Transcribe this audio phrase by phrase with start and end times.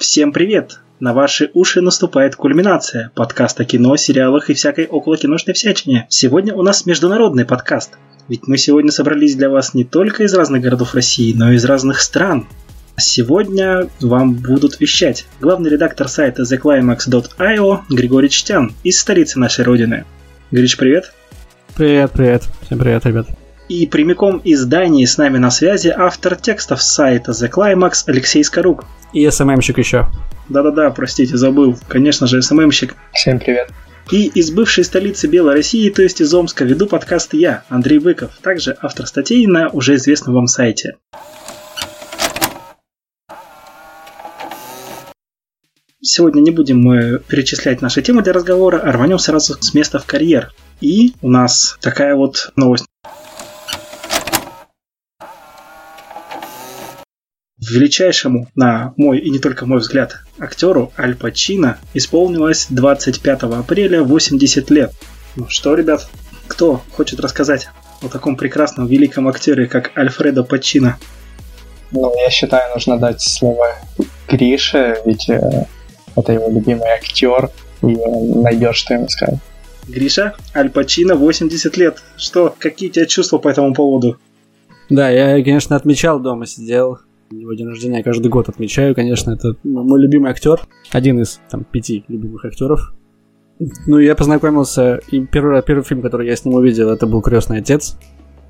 [0.00, 0.80] Всем привет!
[0.98, 6.06] На ваши уши наступает кульминация подкаста кино, сериалах и всякой околокиношной всячине.
[6.08, 7.98] Сегодня у нас международный подкаст.
[8.26, 11.66] Ведь мы сегодня собрались для вас не только из разных городов России, но и из
[11.66, 12.46] разных стран.
[12.96, 20.06] Сегодня вам будут вещать главный редактор сайта theclimax.io Григорий Чтян из столицы нашей родины.
[20.50, 21.12] Гриш, привет!
[21.76, 22.44] Привет, привет.
[22.62, 23.26] Всем привет, ребят.
[23.70, 28.84] И прямиком из Дании с нами на связи автор текстов сайта The Climax Алексей Скорук.
[29.12, 30.08] И СММщик еще.
[30.48, 31.78] Да-да-да, простите, забыл.
[31.86, 32.96] Конечно же, СММщик.
[33.12, 33.70] Всем привет.
[34.10, 38.32] И из бывшей столицы Белой России, то есть из Омска, веду подкаст я, Андрей Быков,
[38.42, 40.96] также автор статей на уже известном вам сайте.
[46.02, 50.06] Сегодня не будем мы перечислять наши темы для разговора, а рванем сразу с места в
[50.06, 50.52] карьер.
[50.80, 52.89] И у нас такая вот новость.
[57.70, 64.70] Величайшему, на мой и не только мой взгляд, актеру Аль Пачино исполнилось 25 апреля 80
[64.70, 64.92] лет.
[65.36, 66.08] Ну что, ребят,
[66.46, 67.68] кто хочет рассказать
[68.02, 70.98] о таком прекрасном великом актере, как Альфредо Пачино?
[71.92, 73.76] Ну, я считаю, нужно дать слово
[74.28, 75.66] Грише, ведь э,
[76.16, 77.50] это его любимый актер,
[77.82, 79.38] и найдешь, что ему сказать.
[79.88, 82.02] Гриша, Аль Пачино 80 лет.
[82.16, 84.18] Что, какие у тебя чувства по этому поводу?
[84.88, 86.98] Да, я, конечно, отмечал дома, сидел,
[87.30, 91.64] его день рождения я каждый год отмечаю, конечно, это мой любимый актер, один из там
[91.64, 92.92] пяти любимых актеров.
[93.86, 97.58] Ну, я познакомился, и первый, первый фильм, который я с ним увидел, это был «Крестный
[97.58, 97.98] отец».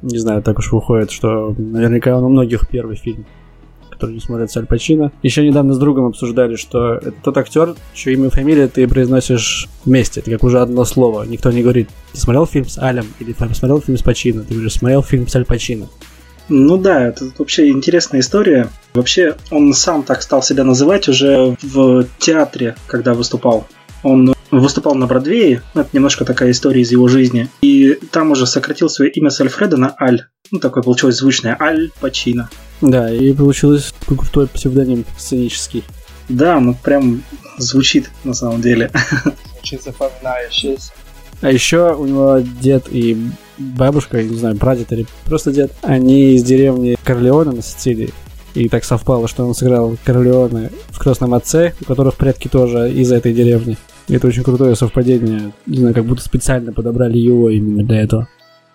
[0.02, 3.26] Не знаю, так уж выходит, что наверняка он у многих первый фильм,
[3.90, 5.12] который не смотрят с Аль Пачино.
[5.22, 9.68] Еще недавно с другом обсуждали, что это тот актер, чье имя и фамилия ты произносишь
[9.84, 10.20] вместе.
[10.20, 11.24] Это как уже одно слово.
[11.24, 14.42] Никто не говорит, ты смотрел фильм с Алем или смотрел фильм с Пачино.
[14.42, 15.86] Ты уже смотрел фильм с Аль Пачино.
[16.50, 18.68] Ну да, это вообще интересная история.
[18.92, 23.68] Вообще, он сам так стал себя называть уже в театре, когда выступал.
[24.02, 27.48] Он выступал на Бродвее, это немножко такая история из его жизни.
[27.62, 30.26] И там уже сократил свое имя с Альфреда на Аль.
[30.50, 31.56] Ну, такое получилось звучное.
[31.60, 32.50] Аль Пачино.
[32.80, 35.84] Да, и получилось крутой псевдоним сценический.
[36.28, 37.22] Да, ну прям
[37.58, 38.90] звучит на самом деле.
[39.54, 40.92] Звучит запоминающееся.
[41.42, 43.16] А еще у него дед и
[43.58, 48.10] бабушка, не знаю, прадед или просто дед, они из деревни Корлеона на Сицилии.
[48.54, 53.12] И так совпало, что он сыграл Корлеоне в «Крестном отце», у которых предки тоже из
[53.12, 53.76] этой деревни.
[54.08, 55.52] И это очень крутое совпадение.
[55.66, 58.28] Не знаю, как будто специально подобрали его именно для этого.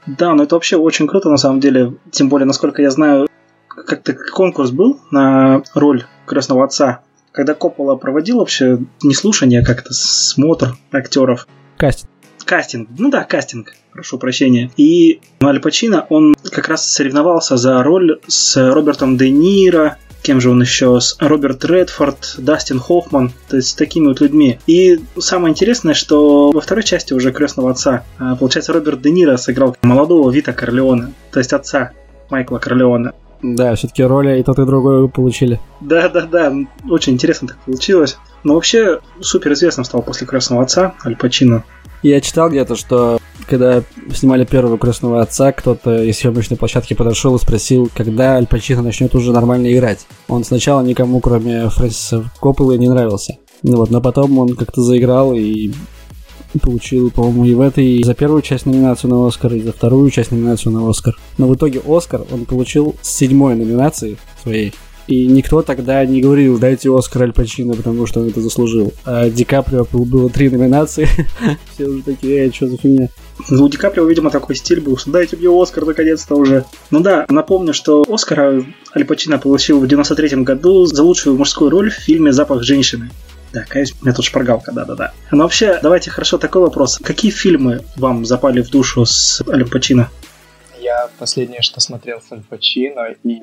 [0.08, 1.94] Да, но это вообще очень круто на самом деле.
[2.12, 3.28] Тем более, насколько я знаю,
[3.68, 7.02] как-то конкурс был на роль крестного отца.
[7.34, 11.48] Когда Коппола проводил вообще не слушание, а как-то смотр актеров.
[11.76, 12.10] Кастинг
[12.46, 12.90] кастинг.
[12.98, 14.72] Ну да, кастинг, прошу прощения.
[14.78, 20.50] И Аль Пачино, он как раз соревновался за роль с Робертом Де Ниро, кем же
[20.50, 24.60] он еще, с Роберт Редфорд, Дастин Хоффман, то есть с такими вот людьми.
[24.66, 29.38] И самое интересное, что во второй части уже «Крестного отца», а, получается, Роберт Де Ниро
[29.38, 31.92] сыграл молодого Вита Корлеона, то есть отца
[32.30, 33.14] Майкла Корлеона.
[33.44, 35.60] Да, все-таки роли и тот, и другой получили.
[35.80, 36.54] Да, да, да,
[36.90, 38.18] очень интересно так получилось.
[38.44, 41.64] Но вообще супер известным стал после Крестного отца Аль Пачино.
[42.06, 43.18] Я читал где-то, что
[43.48, 43.82] когда
[44.14, 49.16] снимали первого крестного отца, кто-то из съемочной площадки подошел и спросил, когда Аль Пачино начнет
[49.16, 50.06] уже нормально играть.
[50.28, 53.40] Он сначала никому, кроме Фрэнсиса Копполы, не нравился.
[53.64, 55.72] Ну вот, но потом он как-то заиграл и
[56.62, 60.30] получил, по-моему, и в этой за первую часть номинацию на Оскар, и за вторую часть
[60.30, 61.16] номинацию на Оскар.
[61.40, 64.76] Но в итоге Оскар он получил с седьмой номинации своей.
[65.08, 68.92] И никто тогда не говорил, дайте Оскар Аль Пачино, потому что он это заслужил.
[69.06, 71.08] А Ди Каприо было три номинации.
[71.74, 73.10] Все уже такие, эй, что за фигня?
[73.50, 76.66] Ну, у Ди Каприо, видимо, такой стиль был, что дайте мне Оскар наконец-то уже.
[76.90, 81.92] Ну да, напомню, что Оскар Аль Пачино получил в 93 году за лучшую мужскую роль
[81.92, 83.12] в фильме «Запах женщины».
[83.54, 85.14] Да, конечно, у меня тут шпаргалка, да-да-да.
[85.32, 87.00] Но вообще, давайте хорошо такой вопрос.
[87.02, 90.10] Какие фильмы вам запали в душу с Аль Пачино?
[90.82, 93.40] Я последнее, что смотрел с Аль Пачино, и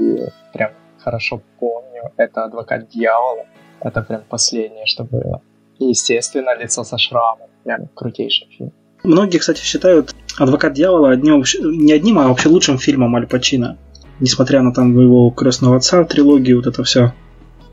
[0.52, 3.44] прям хорошо помню, это «Адвокат дьявола».
[3.80, 5.42] Это прям последнее, что было.
[5.78, 7.48] И, естественно, «Лицо со шрамом».
[7.64, 8.72] Прям крутейший фильм.
[9.04, 13.78] Многие, кстати, считают «Адвокат дьявола» одним, не одним, а вообще лучшим фильмом Аль Пачино.
[14.20, 17.12] Несмотря на там его «Крестного отца», трилогию, вот это все.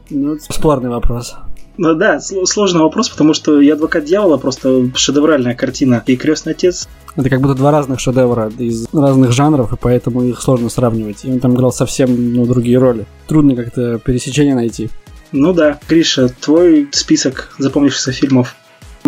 [0.09, 1.35] Ну, это спорный вопрос.
[1.81, 6.89] Ну да, сложный вопрос, потому что и «Адвокат дьявола» просто шедевральная картина, и «Крестный отец».
[7.15, 11.23] Это как будто два разных шедевра из разных жанров, и поэтому их сложно сравнивать.
[11.23, 13.05] И он там играл совсем ну, другие роли.
[13.27, 14.89] Трудно как-то пересечение найти.
[15.31, 15.79] Ну да.
[15.87, 18.57] Гриша, твой список запомнившихся фильмов?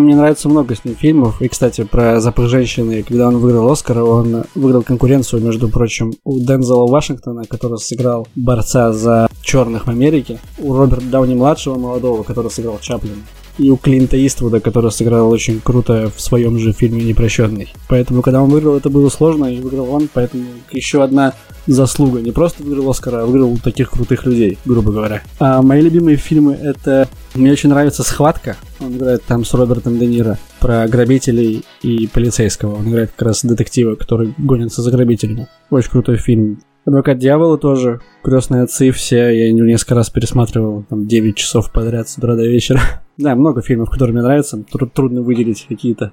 [0.02, 1.40] Мне нравится много с ним фильмов.
[1.40, 6.40] И, кстати, про «Запах женщины», когда он выиграл Оскара, он выиграл конкуренцию, между прочим, у
[6.40, 12.78] Дензела Вашингтона, который сыграл борца за черных в Америке, у Роберта Дауни-младшего молодого, который сыграл
[12.80, 13.14] Чаплина
[13.58, 17.72] и у Клинта Иствуда, который сыграл очень круто в своем же фильме «Непрощенный».
[17.88, 21.34] Поэтому, когда он выиграл, это было сложно, и выиграл он, поэтому еще одна
[21.66, 22.20] заслуга.
[22.20, 25.22] Не просто выиграл Оскара, а выиграл таких крутых людей, грубо говоря.
[25.38, 27.08] А мои любимые фильмы— это...
[27.34, 28.56] Мне очень нравится «Схватка».
[28.80, 32.76] Он играет там с Робертом Де Ниро про грабителей и полицейского.
[32.76, 35.48] Он играет как раз детектива, который гонится за грабителями.
[35.70, 36.60] Очень крутой фильм.
[36.84, 38.00] Адвокат дьявола тоже.
[38.22, 39.30] Крестные отцы все.
[39.30, 40.84] Я несколько раз пересматривал.
[40.88, 42.80] Там 9 часов подряд с утра до вечера.
[43.16, 44.62] да, много фильмов, которые мне нравятся.
[44.70, 46.12] Труд- трудно выделить какие-то.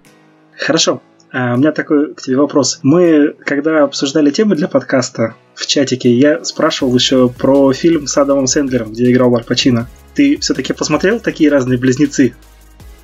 [0.57, 1.01] Хорошо.
[1.31, 2.79] А, у меня такой к тебе вопрос.
[2.83, 8.47] Мы, когда обсуждали темы для подкаста в чатике, я спрашивал еще про фильм с Адамом
[8.47, 9.87] Сэндлером, где играл Аль Пачино.
[10.15, 12.33] Ты все-таки посмотрел такие разные близнецы?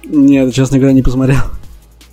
[0.03, 1.39] Нет, честно говоря, не посмотрел.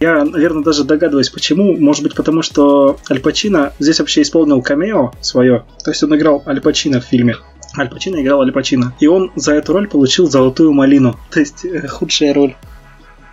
[0.03, 1.77] Я, наверное, даже догадываюсь, почему.
[1.77, 5.65] Может быть, потому что Аль Пачино здесь вообще исполнил камео свое.
[5.85, 7.37] То есть он играл Аль Пачино в фильме.
[7.79, 8.97] Аль Пачино играл Аль Пачино.
[8.99, 11.17] И он за эту роль получил золотую малину.
[11.31, 12.57] То есть э, худшая роль.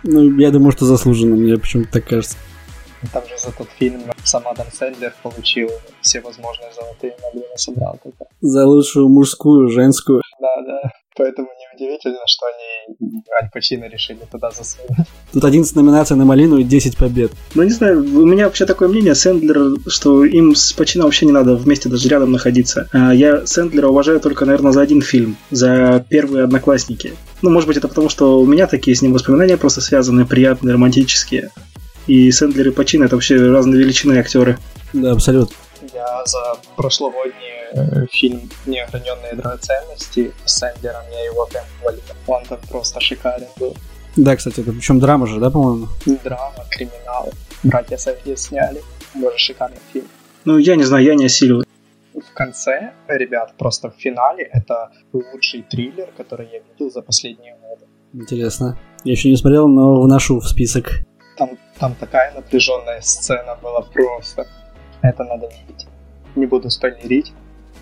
[0.04, 2.36] Ну, я думаю, что заслуженно, мне почему-то так кажется.
[3.12, 5.70] Там же за тот фильм сам Адам Сэндлер получил
[6.02, 8.26] все возможные золотые малины, собрал только.
[8.42, 10.22] За лучшую мужскую, женскую.
[10.40, 10.92] Да, да.
[11.20, 12.96] Поэтому неудивительно, что они
[13.38, 15.06] Аль Пачино решили туда засунуть.
[15.34, 17.32] Тут 11 номинаций на малину и 10 побед.
[17.54, 21.32] Ну, не знаю, у меня вообще такое мнение, Сэндлер, что им с Пачино вообще не
[21.32, 22.88] надо вместе даже рядом находиться.
[22.94, 27.12] А Я Сэндлера уважаю только, наверное, за один фильм, за первые «Одноклассники».
[27.42, 30.72] Ну, может быть, это потому, что у меня такие с ним воспоминания просто связаны, приятные,
[30.72, 31.50] романтические.
[32.06, 34.58] И Сэндлер и Пачино это вообще разные величины актеры.
[34.94, 35.54] Да, абсолютно.
[35.92, 37.59] Я за прошлогодний э,
[38.10, 42.00] фильм «Неограненные драгоценности» с Сэндлером, я его прям хвалил.
[42.26, 43.76] Он там просто шикарен был.
[44.16, 45.88] Да, кстати, это причем драма же, да, по-моему?
[46.24, 47.32] Драма, криминал.
[47.62, 48.82] Братья Сафьи сняли.
[49.14, 50.06] Боже, шикарный фильм.
[50.44, 51.62] Ну, я не знаю, я не осилил.
[52.14, 57.86] В конце, ребят, просто в финале это лучший триллер, который я видел за последние годы.
[58.12, 58.78] Интересно.
[59.04, 61.02] Я еще не смотрел, но вношу в список.
[61.36, 64.46] Там, там такая напряженная сцена была просто.
[65.02, 65.86] Это надо видеть.
[66.36, 67.32] Не буду спойлерить,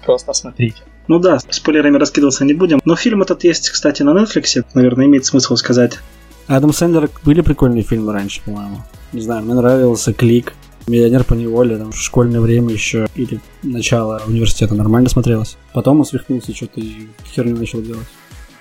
[0.04, 0.82] просто смотрите.
[1.08, 2.80] Ну да, спойлерами раскидываться не будем.
[2.84, 5.98] Но фильм этот есть, кстати, на Netflix, наверное, имеет смысл сказать.
[6.46, 8.82] Адам Сэндлер были прикольные фильмы раньше, по-моему.
[9.12, 10.54] Не знаю, мне нравился Клик,
[10.88, 15.58] Миллионер по неволе, там, в школьное время еще, или начало университета нормально смотрелось.
[15.74, 18.06] Потом он свихнулся, что-то и херню начал делать.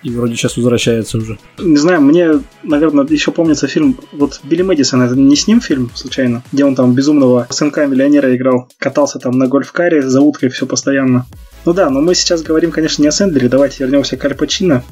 [0.04, 1.38] И вроде сейчас возвращается уже.
[1.58, 5.92] Не знаю, мне, наверное, еще помнится фильм, вот Билли Мэдисон, это не с ним фильм,
[5.96, 10.66] случайно, где он там безумного сынка миллионера играл, катался там на гольф-каре за уткой все
[10.66, 11.26] постоянно.
[11.66, 14.84] Ну да, но мы сейчас говорим, конечно, не о Сэндлере, давайте вернемся к Аль Пачино.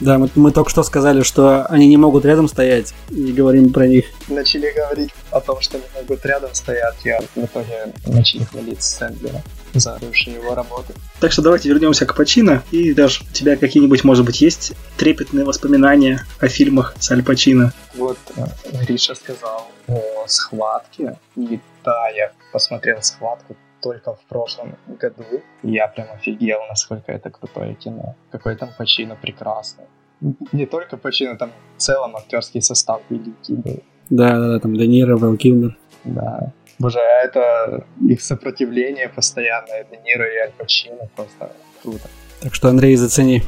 [0.00, 3.86] Да, мы, мы только что сказали, что они не могут рядом стоять, и говорим про
[3.86, 4.06] них.
[4.28, 9.42] Начали говорить о том, что не могут рядом стоять, я в итоге начали хвалить Сэндлера
[9.74, 10.94] за лучшие его работы.
[11.20, 15.44] Так что давайте вернемся к Пачино, и даже у тебя какие-нибудь, может быть, есть трепетные
[15.44, 17.72] воспоминания о фильмах с Аль Пачино?
[17.94, 18.44] Вот э,
[18.84, 25.24] Гриша сказал о схватке, и да, я посмотрел схватку только в прошлом году.
[25.62, 28.14] Я прям офигел, насколько это крутое кино.
[28.30, 29.84] Какой там Пачино прекрасный.
[30.52, 33.82] Не только Пачино, там в целом актерский состав великий был.
[34.10, 35.78] Да, да, да, там Де Ниро, Вэл Килмер.
[36.04, 36.52] Да.
[36.78, 41.50] Боже, а это их сопротивление постоянное, Де Ниро и Аль Пачино, просто
[41.82, 42.08] круто.
[42.40, 43.42] Так что, Андрей, зацени.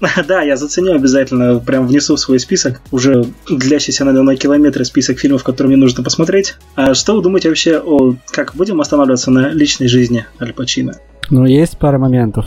[0.26, 5.44] Да, я заценю обязательно, прям внесу в свой список, уже длящийся, на километры список фильмов,
[5.44, 6.56] которые мне нужно посмотреть.
[6.74, 8.14] А что вы думаете вообще о...
[8.30, 10.98] Как будем останавливаться на личной жизни Аль Пачино?
[11.30, 12.46] Ну, есть пара моментов.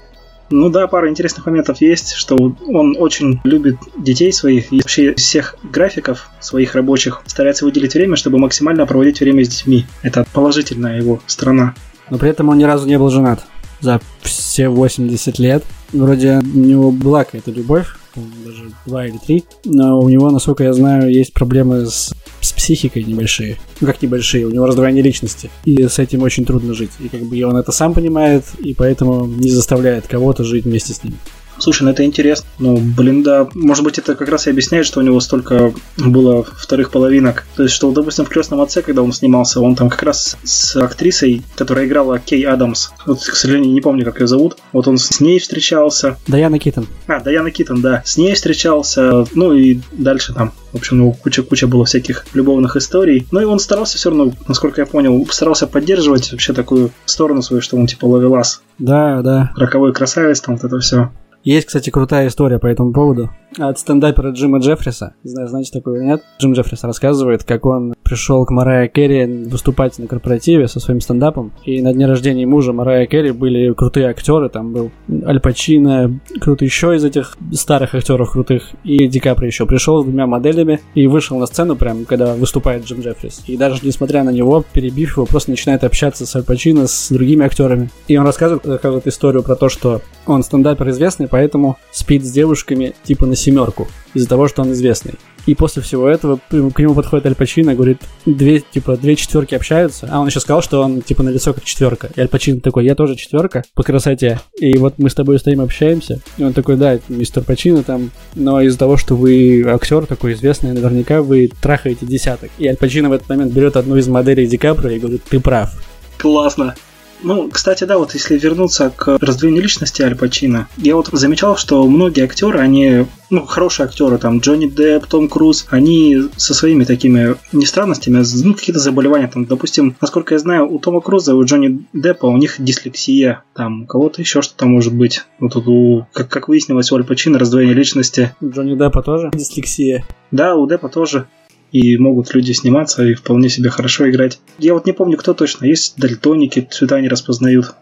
[0.51, 2.35] Ну да, пара интересных моментов есть, что
[2.67, 8.39] он очень любит детей своих и вообще всех графиков своих рабочих старается выделить время, чтобы
[8.39, 9.85] максимально проводить время с детьми.
[10.01, 11.75] Это положительная его сторона.
[12.09, 13.45] Но при этом он ни разу не был женат
[13.81, 15.63] за все 80 лет.
[15.91, 20.73] Вроде у него была какая-то любовь, даже два или три, но у него, насколько я
[20.73, 23.57] знаю, есть проблемы с, с психикой небольшие.
[23.79, 25.49] Ну как небольшие, у него раздвоение личности.
[25.65, 26.91] И с этим очень трудно жить.
[26.99, 30.93] И как бы и он это сам понимает, и поэтому не заставляет кого-то жить вместе
[30.93, 31.15] с ним.
[31.59, 32.47] Слушай, ну это интересно.
[32.59, 33.47] Ну, блин, да.
[33.53, 37.45] Может быть, это как раз и объясняет, что у него столько было вторых половинок.
[37.55, 40.75] То есть, что, допустим, в крестном отце, когда он снимался, он там как раз с
[40.75, 42.89] актрисой, которая играла Кей Адамс.
[43.05, 44.57] Вот, к сожалению, не помню, как ее зовут.
[44.73, 46.17] Вот он с ней встречался.
[46.27, 46.87] Даяна Китон.
[47.07, 48.01] А, Даяна Китон, да.
[48.05, 49.25] С ней встречался.
[49.33, 50.53] Ну и дальше там.
[50.71, 53.27] В общем, у него куча-куча было всяких любовных историй.
[53.31, 57.61] Ну и он старался все равно, насколько я понял, старался поддерживать вообще такую сторону свою,
[57.61, 58.61] что он типа ловелас.
[58.77, 59.51] Да, да.
[59.55, 61.11] Роковой красавец, там вот это все.
[61.43, 63.29] Есть, кстати, крутая история по этому поводу.
[63.57, 65.15] От стендапера Джима Джеффриса.
[65.23, 66.23] Не знаю, знаете такого или нет?
[66.39, 71.51] Джим Джеффрис рассказывает, как он пришел к Марайя Керри выступать на корпоративе со своим стендапом.
[71.65, 74.49] И на дне рождения мужа Марайя Керри были крутые актеры.
[74.49, 74.91] Там был
[75.25, 78.69] Аль Пачино, крутый еще из этих старых актеров крутых.
[78.83, 82.85] И Ди Капри еще пришел с двумя моделями и вышел на сцену прям, когда выступает
[82.85, 83.43] Джим Джеффрис.
[83.47, 87.45] И даже несмотря на него, перебив его, просто начинает общаться с Аль Пачино, с другими
[87.45, 87.89] актерами.
[88.07, 92.93] И он рассказывает, рассказывает историю про то, что он стендапер известный, поэтому спит с девушками
[93.03, 95.15] типа на семерку из-за того, что он известный.
[95.45, 100.07] И после всего этого к нему подходит Аль Пачино, говорит, две, типа, две четверки общаются,
[100.11, 102.09] а он еще сказал, что он, типа, на лицо как четверка.
[102.15, 105.61] И Аль Пачино такой, я тоже четверка по красоте, и вот мы с тобой стоим,
[105.61, 106.19] общаемся.
[106.37, 110.73] И он такой, да, мистер Пачино там, но из-за того, что вы актер такой известный,
[110.73, 112.51] наверняка вы трахаете десяток.
[112.59, 115.39] И Аль Пачино в этот момент берет одну из моделей Ди Каприо и говорит, ты
[115.39, 115.71] прав.
[116.17, 116.75] Классно.
[117.21, 121.85] Ну, кстати, да, вот если вернуться к раздвоению личности Аль Пачино, я вот замечал, что
[121.87, 127.35] многие актеры, они, ну, хорошие актеры, там, Джонни Депп, Том Круз, они со своими такими
[127.51, 131.85] не странностями, ну, какие-то заболевания, там, допустим, насколько я знаю, у Тома Круза, у Джонни
[131.93, 135.25] Деппа, у них дислексия, там, у кого-то еще что-то может быть.
[135.39, 138.33] Вот тут, у, как, как выяснилось, у Аль Пачино раздвоение личности.
[138.41, 140.05] У Джонни Деппа тоже дислексия?
[140.31, 141.27] Да, у Деппа тоже
[141.71, 144.39] и могут люди сниматься и вполне себе хорошо играть.
[144.57, 145.65] Я вот не помню, кто точно.
[145.65, 147.75] Есть дальтоники, цвета не распознают.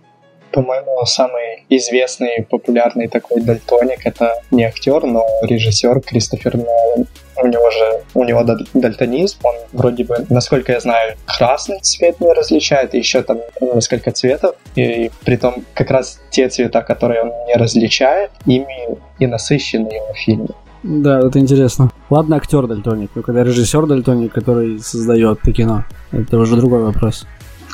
[0.52, 7.08] По-моему, самый известный, популярный такой дальтоник это не актер, но режиссер Кристофер Нолан.
[7.40, 12.34] У него же у него дальтонизм, он вроде бы, насколько я знаю, красный цвет не
[12.34, 17.32] различает, и еще там несколько цветов, и при том как раз те цвета, которые он
[17.46, 20.50] не различает, ими и насыщены его фильмы.
[20.84, 21.92] Да, это интересно.
[22.10, 27.26] Ладно, актер дальтоник, но когда режиссер дальтоник, который создает это кино, это уже другой вопрос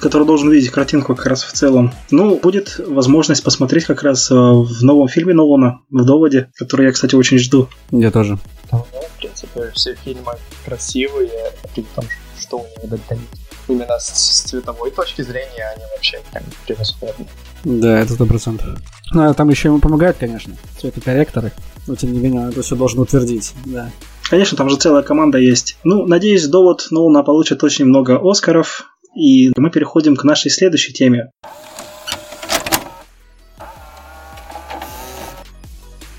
[0.03, 1.93] который должен видеть картинку как раз в целом.
[2.11, 6.91] Ну, будет возможность посмотреть как раз э, в новом фильме Нолана, в «Доводе», который я,
[6.91, 7.69] кстати, очень жду.
[7.89, 8.37] Я тоже.
[8.71, 10.33] Ну, в принципе, все фильмы
[10.65, 12.03] красивые, при том,
[12.37, 13.29] что у него дальтоник.
[13.69, 17.25] Именно с, с цветовой точки зрения они вообще прям превосходны.
[17.63, 18.77] Да, это сто процентов.
[19.11, 21.51] Ну, а там еще ему помогают, конечно, цветокорректоры
[21.87, 23.91] но тем не менее он это все должен утвердить, да.
[24.29, 25.77] Конечно, там же целая команда есть.
[25.83, 28.89] Ну, надеюсь, довод Нолана получит очень много Оскаров.
[29.15, 31.29] И мы переходим к нашей следующей теме.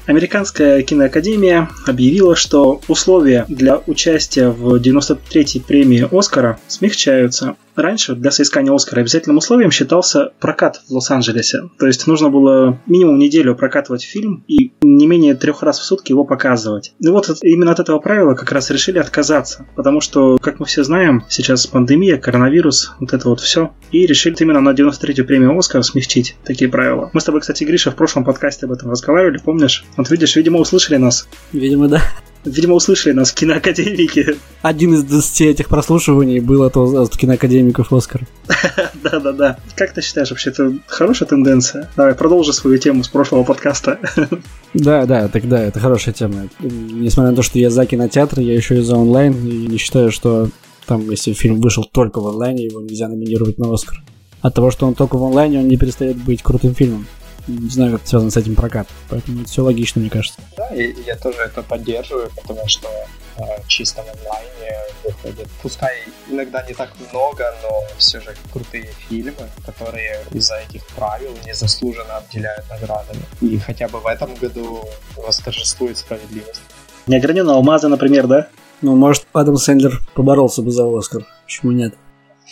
[0.07, 7.57] Американская киноакадемия объявила, что условия для участия в 93-й премии Оскара смягчаются.
[7.76, 11.71] Раньше для соискания Оскара обязательным условием считался прокат в Лос-Анджелесе.
[11.78, 16.12] То есть нужно было минимум неделю прокатывать фильм и не менее трех раз в сутки
[16.12, 16.95] его показывать.
[17.00, 19.66] И вот именно от этого правила как раз решили отказаться.
[19.76, 23.73] Потому что, как мы все знаем, сейчас пандемия, коронавирус, вот это вот все.
[23.90, 27.11] И решили именно на 93-ю премию Оскара смягчить такие правила.
[27.12, 29.85] Мы с тобой, кстати, Гриша, в прошлом подкасте об этом разговаривали, помнишь?
[29.97, 31.28] Вот видишь, видимо, услышали нас.
[31.52, 32.02] Видимо, да.
[32.45, 34.37] Видимо, услышали нас в киноакадемике.
[34.63, 38.27] Один из 20 этих прослушиваний был от, от киноакадемиков Оскар.
[39.03, 39.59] Да-да-да.
[39.77, 41.91] Как ты считаешь, вообще это хорошая тенденция?
[41.97, 43.99] Давай, продолжи свою тему с прошлого подкаста.
[44.75, 46.49] Да, да, тогда это хорошая тема.
[46.59, 50.11] Несмотря на то, что я за кинотеатр, я еще и за онлайн, и не считаю,
[50.11, 50.49] что
[50.85, 54.03] там, если фильм вышел только в онлайне, его нельзя номинировать на Оскар.
[54.43, 57.07] От того, что он только в онлайне, он не перестает быть крутым фильмом
[57.47, 58.89] не знаю, как связан с этим прокат.
[59.09, 60.41] Поэтому это все логично, мне кажется.
[60.57, 62.89] Да, и я тоже это поддерживаю, потому что
[63.37, 65.97] э, чисто в онлайне выходит, пускай
[66.29, 72.65] иногда не так много, но все же крутые фильмы, которые из-за этих правил незаслуженно обделяют
[72.71, 73.23] наградами.
[73.41, 74.85] И хотя бы в этом году
[75.17, 76.63] восторжествует справедливость.
[77.07, 78.49] Неограненные алмазы, например, да?
[78.81, 81.27] Ну, может, Адам Сэндлер поборолся бы за Оскар.
[81.45, 81.95] Почему нет?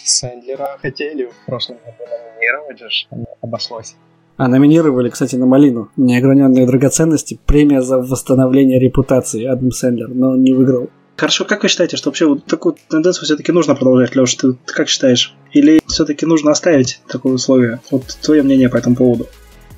[0.05, 3.07] Сэндлера хотели в прошлом году номинировать же,
[3.41, 3.95] обошлось.
[4.37, 5.91] А номинировали, кстати, на «Малину».
[5.97, 7.39] Неограненные драгоценности.
[7.47, 10.91] Премия за восстановление репутации Адам Сэндлер, но не выиграл.
[11.17, 14.39] Хорошо, как вы считаете, что вообще вот такую тенденцию все-таки нужно продолжать, Леша?
[14.41, 15.35] Ты, ты как считаешь?
[15.53, 17.81] Или все-таки нужно оставить такое условие?
[17.91, 19.29] Вот твое мнение по этому поводу.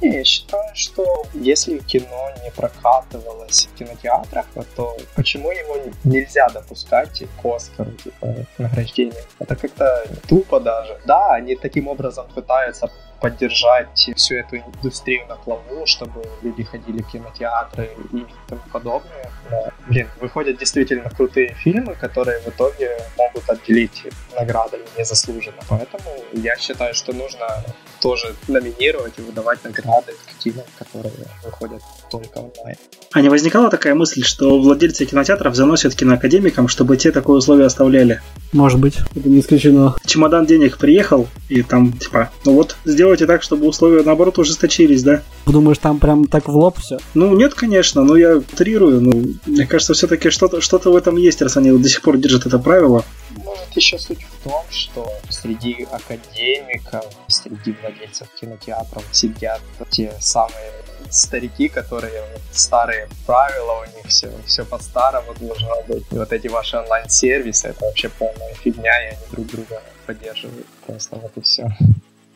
[0.00, 4.46] Не, я считаю, что если кино не прокатывалось в кинотеатрах,
[4.76, 9.14] то почему его нельзя допускать к Оскару, типа, награждению?
[9.38, 10.96] Это как-то тупо даже.
[11.06, 12.90] Да, они таким образом пытаются
[13.24, 19.30] поддержать всю эту индустрию на плаву, чтобы люди ходили в кинотеатры и тому подобное.
[19.50, 24.02] Но, блин, выходят действительно крутые фильмы, которые в итоге могут отделить
[24.38, 25.62] награды незаслуженно.
[25.70, 27.46] Поэтому я считаю, что нужно
[28.02, 32.76] тоже номинировать и выдавать награды детективов, которые выходят только онлайн.
[33.12, 38.20] А не возникала такая мысль, что владельцы кинотеатров заносят киноакадемикам, чтобы те такое условие оставляли?
[38.54, 39.96] Может быть, это не исключено.
[40.06, 45.22] Чемодан денег приехал, и там, типа, ну вот, сделайте так, чтобы условия, наоборот, ужесточились, да?
[45.44, 46.98] Думаешь, там прям так в лоб все?
[47.14, 49.00] Ну, нет, конечно, но я утрирую.
[49.00, 52.46] Ну, мне кажется, все-таки что-то что в этом есть, раз они до сих пор держат
[52.46, 53.04] это правило.
[53.54, 60.72] Может, еще суть в том, что среди академиков, среди владельцев кинотеатров сидят те самые
[61.10, 66.04] старики, которые вот, старые правила, у них все, все по-старому должно быть.
[66.10, 70.66] И вот эти ваши онлайн-сервисы, это вообще полная фигня, и они друг друга поддерживают.
[70.86, 71.68] Просто вот и все.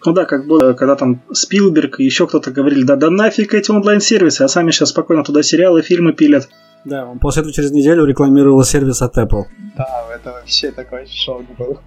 [0.04, 3.70] Ну да, как было, когда там Спилберг и еще кто-то говорили, да да нафиг эти
[3.70, 6.48] онлайн-сервисы, а сами сейчас спокойно туда сериалы, фильмы пилят.
[6.84, 9.44] Да, он после этого через неделю рекламировал сервис от Apple.
[9.76, 11.78] Да, это вообще такой шок был.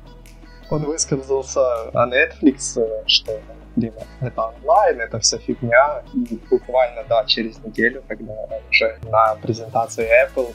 [0.70, 3.40] Он высказался о Netflix, что
[3.76, 6.04] блин, это онлайн, это вся фигня.
[6.14, 8.34] И буквально, да, через неделю, когда
[8.70, 10.54] уже на презентации Apple,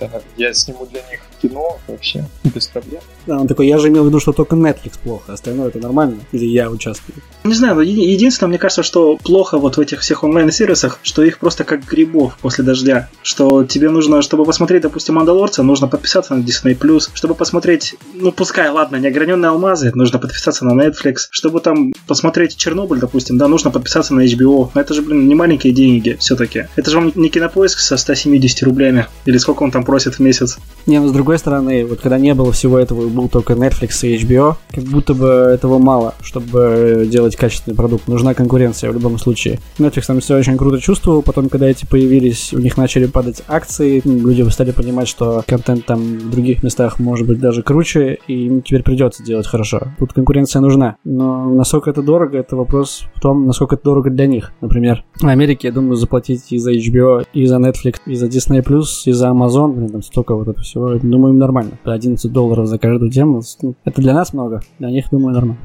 [0.00, 3.00] это, я сниму для них кино вообще без проблем.
[3.26, 6.20] Да, он такой, я же имел в виду, что только Netflix плохо, остальное это нормально,
[6.32, 7.16] или я участвую.
[7.44, 11.38] Не знаю, но единственное, мне кажется, что плохо вот в этих всех онлайн-сервисах, что их
[11.38, 13.08] просто как грибов после дождя.
[13.22, 16.76] Что тебе нужно, чтобы посмотреть, допустим, Мандалорца, нужно подписаться на Disney+.
[17.14, 21.28] Чтобы посмотреть, ну пускай, ладно, неограненные алмазы, нужно подписаться на Netflix.
[21.30, 24.70] Чтобы там посмотреть Чернобыль, допустим, да, нужно подписаться на HBO.
[24.74, 26.66] Но это же, блин, не маленькие деньги все-таки.
[26.76, 29.06] Это же вам не кинопоиск со 170 рублями.
[29.24, 30.58] Или сколько он там просит в месяц.
[30.86, 34.16] Не, но с другой стороны, вот когда не было всего этого, был только Netflix и
[34.16, 38.06] HBO, как будто бы этого мало, чтобы делать качественный продукт.
[38.06, 39.58] Нужна конкуренция в любом случае.
[39.78, 44.00] Netflix там все очень круто чувствовал, потом, когда эти появились, у них начали падать акции,
[44.04, 48.62] люди стали понимать, что контент там в других местах может быть даже круче, и им
[48.62, 49.88] теперь придется делать хорошо.
[49.98, 50.96] Тут конкуренция нужна.
[51.02, 54.52] Но насколько это дорого, это вопрос в том, насколько это дорого для них.
[54.60, 58.62] Например, в Америке, я думаю, заплатить и за HBO, и за Netflix, и за Disney+,
[59.06, 61.72] и за Amazon, блин, там столько вот этого всего, думаю, им нормально.
[61.84, 65.58] 11 долларов за каждую тему, ну, это для нас много, для них, думаю, нормально.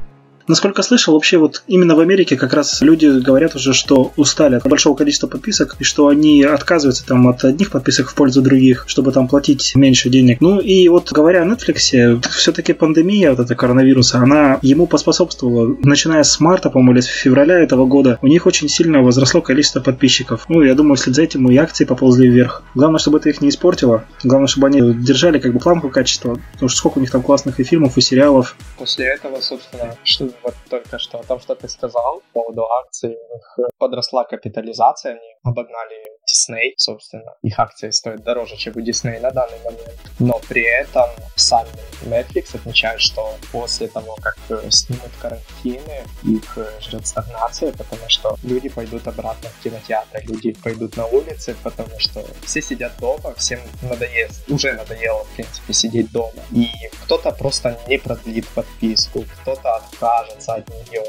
[0.48, 4.66] Насколько слышал, вообще вот именно в Америке как раз люди говорят уже, что устали от
[4.66, 9.12] большого количества подписок, и что они отказываются там от одних подписок в пользу других, чтобы
[9.12, 10.40] там платить меньше денег.
[10.40, 15.76] Ну и вот говоря о Netflix, все-таки пандемия вот эта коронавируса, она ему поспособствовала.
[15.82, 19.80] Начиная с марта, по-моему, или с февраля этого года, у них очень сильно возросло количество
[19.80, 20.44] подписчиков.
[20.48, 22.62] Ну, я думаю, вслед за этим и акции поползли вверх.
[22.74, 24.04] Главное, чтобы это их не испортило.
[24.22, 26.38] Главное, чтобы они держали как бы планку качества.
[26.52, 28.56] Потому что сколько у них там классных и фильмов, и сериалов.
[28.78, 33.10] После этого, собственно, что вот только что о том, что ты сказал по поводу акций.
[33.10, 36.15] У них подросла капитализация, они обогнали
[36.46, 37.34] Disney, собственно.
[37.42, 39.94] Их акции стоят дороже, чем у Disney на данный момент.
[40.18, 41.68] Но при этом сами
[42.02, 48.36] Netflix отмечают, что после того, как э, снимут карантины, их э, ждет стагнация, потому что
[48.42, 53.60] люди пойдут обратно в кинотеатры, люди пойдут на улицы, потому что все сидят дома, всем
[53.82, 56.42] надоест, уже надоело, в принципе, сидеть дома.
[56.52, 56.68] И
[57.04, 61.04] кто-то просто не продлит подписку, кто-то откажется от нее.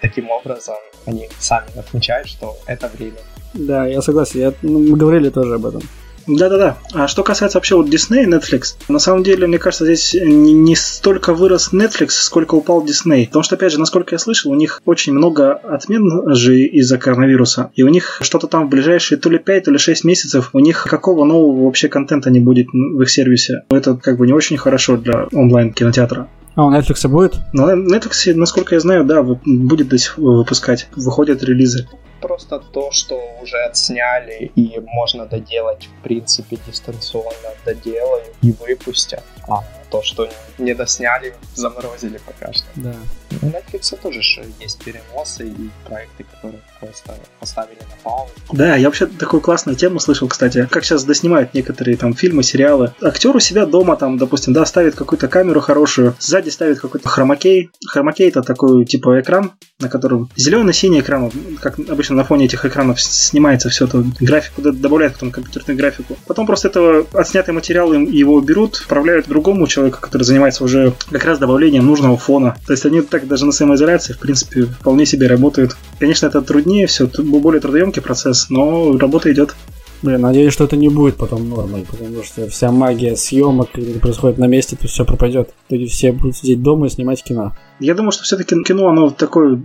[0.00, 3.18] Таким образом, они сами отмечают, что это время
[3.54, 4.40] да, я согласен.
[4.40, 5.82] Я, ну, мы говорили тоже об этом.
[6.26, 6.78] Да-да-да.
[6.92, 10.52] А что касается вообще вот Disney и Netflix, на самом деле, мне кажется, здесь не,
[10.52, 13.26] не столько вырос Netflix, сколько упал Disney.
[13.26, 17.70] Потому что, опять же, насколько я слышал, у них очень много отмен же из-за коронавируса.
[17.74, 20.60] И у них что-то там в ближайшие то ли 5, то ли 6 месяцев, у
[20.60, 23.64] них какого нового вообще контента не будет в их сервисе.
[23.70, 26.28] Это как бы не очень хорошо для онлайн-кинотеатра.
[26.54, 27.34] А у Netflix будет?
[27.52, 30.88] Ну, Netflix, насколько я знаю, да, будет до сих выпускать.
[30.94, 31.86] Выходят релизы
[32.24, 39.22] просто то, что уже отсняли и можно доделать, в принципе, дистанционно доделают и выпустят.
[39.46, 39.62] А
[39.94, 40.28] то, что
[40.58, 42.66] не досняли, заморозили пока что.
[42.74, 42.94] Да.
[43.42, 44.20] У Netflix тоже
[44.60, 48.32] есть переносы и проекты, которые просто поставили на паузу.
[48.52, 52.92] Да, я вообще такую классную тему слышал, кстати, как сейчас доснимают некоторые там фильмы, сериалы.
[53.00, 57.70] Актер у себя дома там, допустим, да, ставит какую-то камеру хорошую, сзади ставит какой-то хромакей.
[57.86, 61.30] Хромакей это такой типа экран, на котором зеленый-синий экран,
[61.60, 66.16] как обычно на фоне этих экранов снимается все это, графику добавляют потом компьютерную графику.
[66.26, 71.38] Потом просто этого отснятый материал его берут, отправляют другому человеку, который занимается уже как раз
[71.38, 72.56] добавлением нужного фона.
[72.66, 75.76] То есть они так даже на самоизоляции, в принципе, вполне себе работают.
[75.98, 79.54] Конечно, это труднее все, более трудоемкий процесс, но работа идет.
[80.02, 84.36] Блин, надеюсь, что это не будет потом нормой, потому что вся магия съемок, когда происходит
[84.36, 85.50] на месте, то все пропадет.
[85.70, 87.56] Люди все будут сидеть дома и снимать кино.
[87.80, 89.62] Я думаю, что все-таки кино, оно такой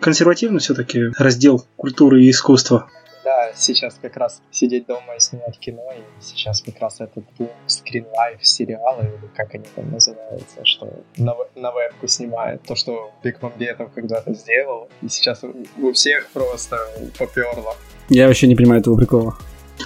[0.00, 2.88] консервативный все-таки раздел культуры и искусства.
[3.24, 7.50] Да, сейчас как раз сидеть дома и снимать кино, и сейчас как раз этот бум
[7.66, 12.62] скринлайф сериалы, или как они там называются, что на, на вебку снимает.
[12.62, 16.78] То, что Бекмамбетов когда-то сделал, и сейчас у всех просто
[17.18, 17.76] поперло.
[18.08, 19.36] Я вообще не понимаю этого прикола.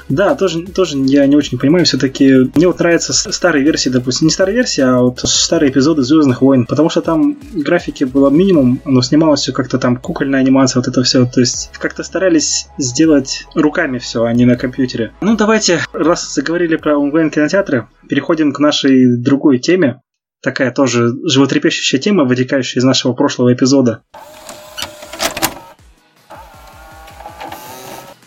[0.09, 1.85] Да, тоже, тоже я не очень понимаю.
[1.85, 6.43] Все-таки мне вот нравятся старые версии, допустим, не старые версии, а вот старые эпизоды Звездных
[6.43, 10.89] войн, потому что там графики было минимум, но снималось все как-то там кукольная анимация, вот
[10.89, 11.27] это все.
[11.27, 15.13] То есть как-то старались сделать руками все, а не на компьютере.
[15.21, 20.01] Ну, давайте, раз заговорили про онлайн-кинотеатры, переходим к нашей другой теме.
[20.43, 24.03] Такая тоже животрепещущая тема, вытекающая из нашего прошлого эпизода.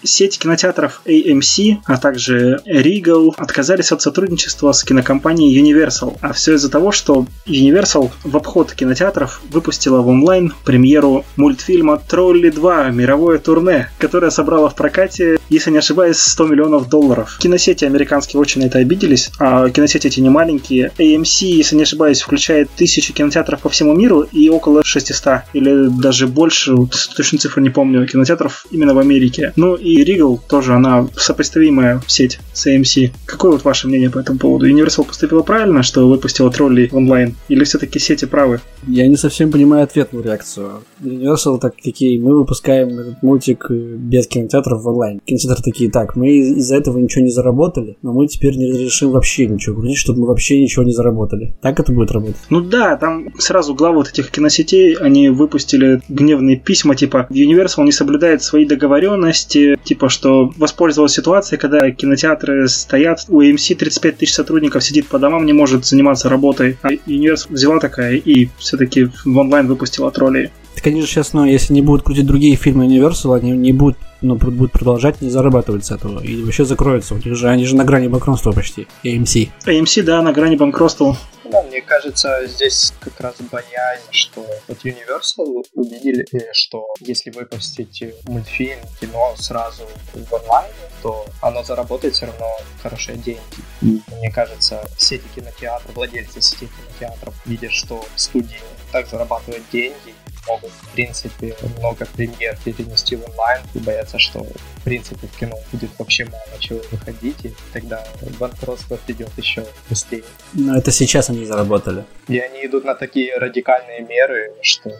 [0.10, 6.18] Сеть кинотеатров AMC, а также Regal отказались от сотрудничества с кинокомпанией Universal.
[6.22, 12.50] А все из-за того, что Universal в обход кинотеатров выпустила в онлайн премьеру мультфильма «Тролли
[12.50, 12.90] 2.
[12.90, 17.38] Мировое турне», которое собрало в прокате, если не ошибаюсь, 100 миллионов долларов.
[17.40, 20.92] Киносети американские очень на это обиделись, а киносети эти не маленькие.
[20.98, 26.26] AMC, если не ошибаюсь, включает тысячи кинотеатров по всему миру и около 600 или даже
[26.26, 26.76] больше,
[27.16, 29.54] точно цифру не помню, кинотеатров именно в Америке.
[29.56, 33.12] Ну и и Regal тоже, она сопоставимая сеть с AMC.
[33.26, 34.70] Какое вот ваше мнение по этому поводу?
[34.70, 37.36] Universal поступила правильно, что выпустила троллей онлайн?
[37.48, 38.62] Или все-таки сети правы?
[38.88, 40.84] Я не совсем понимаю ответную реакцию.
[41.02, 45.20] Universal так такие, мы выпускаем этот мультик э, без кинотеатров в онлайн.
[45.26, 49.48] Кинотеатры такие, так, мы из-за этого ничего не заработали, но мы теперь не разрешим вообще
[49.48, 51.56] ничего крутить, чтобы мы вообще ничего не заработали.
[51.62, 52.38] Так это будет работать?
[52.50, 57.92] Ну да, там сразу главы вот этих киносетей, они выпустили гневные письма, типа Universal не
[57.92, 64.84] соблюдает свои договоренности, типа, что воспользовалась ситуацией, когда кинотеатры стоят, у AMC 35 тысяч сотрудников
[64.84, 69.66] сидит по домам, не может заниматься работой, а Universal взяла такая и все-таки в онлайн
[69.66, 70.52] выпустила троллей.
[70.76, 73.98] Так они же сейчас, ну, если не будут крутить другие фильмы Universal, они не будут
[74.22, 76.22] ну, будут продолжать не зарабатывать с этого.
[76.22, 77.16] И вообще закроются.
[77.16, 78.88] У них же, они же на грани банкротства почти.
[79.04, 79.50] AMC.
[79.66, 81.16] AMC, да, на грани банкротства.
[81.52, 88.80] Да, мне кажется, здесь как раз боязнь, что вот Universal увидели, что если выпустить мультфильм,
[89.02, 92.46] кино сразу в онлайне, то оно заработает все равно
[92.84, 93.40] хорошие деньги.
[93.82, 100.14] И мне кажется, сети кинотеатров, владельцы сети кинотеатров видят, что студии так зарабатывают деньги,
[100.48, 105.58] могут, в принципе, много премьер перенести в онлайн и боятся, что, в принципе, в кино
[105.72, 108.06] будет вообще мало чего выходить, и тогда
[108.40, 110.24] банкротство придет еще быстрее.
[110.54, 112.06] Но это сейчас они заработали.
[112.28, 114.92] И они идут на такие радикальные меры, что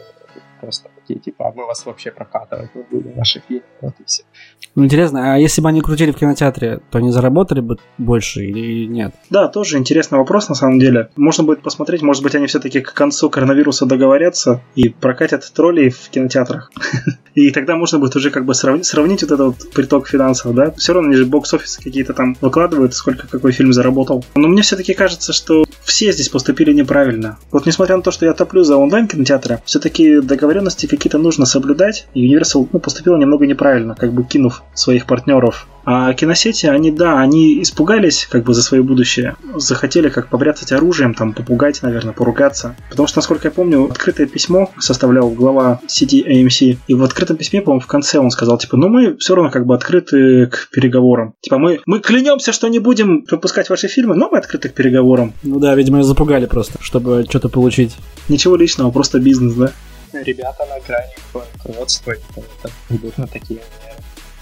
[0.60, 4.22] просто такие, типа, а мы вас вообще прокатывать не будем, наши фильмы, вот и все.
[4.74, 8.86] Ну, интересно, а если бы они крутили в кинотеатре, то они заработали бы больше или
[8.86, 9.14] нет?
[9.30, 11.10] Да, тоже интересный вопрос на самом деле.
[11.16, 16.08] Можно будет посмотреть, может быть, они все-таки к концу коронавируса договорятся и прокатят троллей в
[16.10, 16.70] кинотеатрах.
[17.34, 20.72] И тогда можно будет уже как бы сравнить, сравнить вот этот приток финансов, да?
[20.72, 24.24] Все равно они же бокс-офисы какие-то там выкладывают, сколько какой фильм заработал.
[24.34, 27.38] Но мне все-таки кажется, что все здесь поступили неправильно.
[27.52, 32.30] Вот несмотря на то, что я топлю за онлайн-кинотеатры, все-таки договоренности какие-то нужно соблюдать, и
[32.30, 35.66] Universal ну, поступила немного неправильно, как бы кинув своих партнеров.
[35.86, 41.14] А киносети, они, да, они испугались как бы за свое будущее, захотели как побряцать оружием,
[41.14, 42.76] там, попугать, наверное, поругаться.
[42.90, 47.62] Потому что, насколько я помню, открытое письмо составлял глава сети AMC, и в открытом письме,
[47.62, 51.34] по-моему, в конце он сказал, типа, ну мы все равно как бы открыты к переговорам.
[51.40, 55.32] Типа, мы, мы клянемся, что не будем выпускать ваши фильмы, но мы открыты к переговорам.
[55.42, 57.96] Ну да, видимо, запугали просто, чтобы что-то получить.
[58.28, 59.72] Ничего личного, просто бизнес, да?
[60.12, 62.14] Ребята на грани банкротства
[62.90, 63.96] идут на такие меры.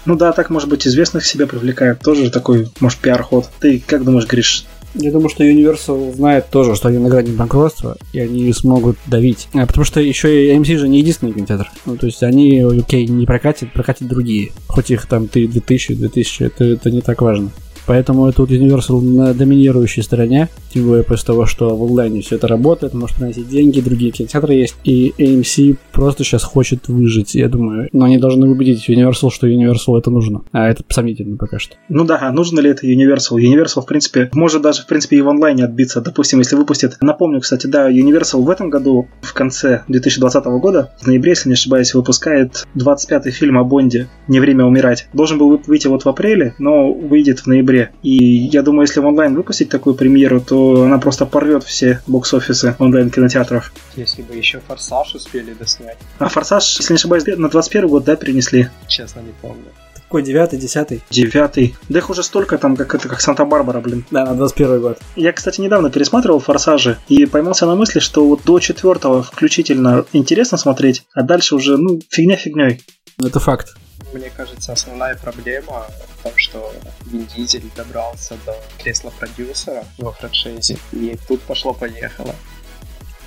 [0.05, 1.99] Ну да, так, может быть, известных себе привлекают.
[1.99, 3.49] Тоже такой, может, пиар-ход.
[3.59, 7.97] Ты как думаешь, Гриш, я думаю, что Universal знает тоже, что они на грани банкротства,
[8.11, 9.47] и они смогут давить.
[9.53, 11.69] А, потому что еще и AMC же не единственный кинотеатр.
[11.85, 14.51] Ну, то есть они, окей, не прокатят, прокатят другие.
[14.67, 17.51] Хоть их там ты 2000, 2000, это, это не так важно.
[17.89, 22.35] Поэтому это вот Universal на доминирующей стороне, тем более после того, что в онлайне все
[22.35, 27.49] это работает, может приносить деньги, другие кинотеатры есть, и AMC просто сейчас хочет выжить, я
[27.49, 27.89] думаю.
[27.91, 30.43] Но они должны убедить Universal, что Universal это нужно.
[30.51, 31.77] А это сомнительно пока что.
[31.89, 33.37] Ну да, а нужно ли это Universal?
[33.37, 35.99] Universal, в принципе, может даже, в принципе, и в онлайне отбиться.
[35.99, 36.97] Допустим, если выпустит...
[37.01, 41.53] Напомню, кстати, да, Universal в этом году, в конце 2020 года, в ноябре, если не
[41.53, 45.07] ошибаюсь, выпускает 25-й фильм о Бонде «Не время умирать».
[45.13, 47.91] Должен был выйти вот в апреле, но выйдет в ноябре игре.
[48.03, 52.75] И я думаю, если в онлайн выпустить такую премьеру, то она просто порвет все бокс-офисы
[52.79, 53.71] онлайн-кинотеатров.
[53.95, 55.97] Если бы еще «Форсаж» успели доснять.
[56.19, 58.69] А «Форсаж», если не ошибаюсь, на 21 год, да, перенесли?
[58.87, 59.65] Честно, не помню.
[59.95, 61.03] Какой, девятый, десятый?
[61.11, 61.75] Девятый.
[61.87, 64.05] Да их уже столько там, как это, как Санта-Барбара, блин.
[64.09, 64.97] Да, на 21 год.
[65.15, 70.57] Я, кстати, недавно пересматривал «Форсажи» и поймался на мысли, что вот до четвертого включительно интересно
[70.57, 72.81] смотреть, а дальше уже, ну, фигня фигней.
[73.23, 73.75] Это факт.
[74.13, 75.85] Мне кажется, основная проблема
[76.23, 76.73] том, что
[77.05, 82.35] Вин Дизель добрался до кресла продюсера во франшизе, и тут пошло-поехало.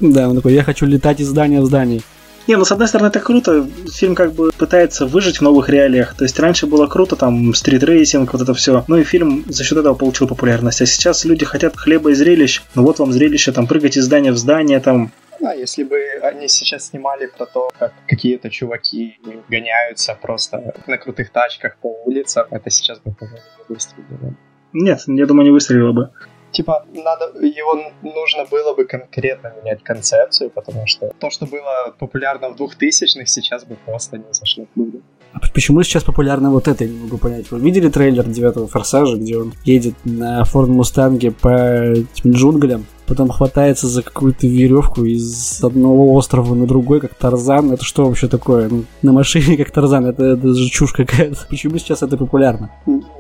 [0.01, 2.01] Да, он такой, я хочу летать из здания в здание.
[2.49, 6.15] Не, ну с одной стороны это круто, фильм как бы пытается выжить в новых реалиях.
[6.17, 8.85] То есть раньше было круто, там, стритрейсинг, вот это все.
[8.89, 10.83] Ну и фильм за счет этого получил популярность.
[10.83, 12.63] А сейчас люди хотят хлеба и зрелищ.
[12.75, 16.49] Ну вот вам зрелище, там, прыгать из здания в здание, там, да, если бы они
[16.49, 22.71] сейчас снимали про то, как какие-то чуваки гоняются просто на крутых тачках по улицам, это
[22.71, 24.35] сейчас бы, по-моему, не выстрелило.
[24.73, 26.11] Нет, я думаю, не выстрелило бы
[26.53, 32.49] типа, надо, его нужно было бы конкретно менять концепцию, потому что то, что было популярно
[32.49, 35.03] в 2000-х, сейчас бы просто не зашло людям.
[35.33, 37.51] А почему сейчас популярно вот это, я не могу понять.
[37.51, 42.87] Вы видели трейлер девятого форсажа, где он едет на Форд Мустанге по этим джунглям?
[43.13, 47.71] Потом хватается за какую-то веревку из одного острова на другой, как Тарзан.
[47.71, 48.71] Это что вообще такое?
[48.71, 51.47] Ну, на машине как Тарзан, это, это же чушь какая-то.
[51.51, 52.71] Почему сейчас это популярно?